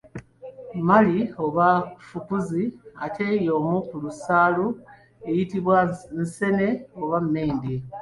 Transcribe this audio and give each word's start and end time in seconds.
Mali 0.87 1.19
oba 1.43 1.67
ffukuzi 2.03 2.63
ate 3.05 3.23
ey’omu 3.35 3.77
lusaalu 4.01 4.67
eyitibwa 5.29 5.77
Nseene 6.21 6.67
oba 7.01 7.17
Mmende. 7.25 7.73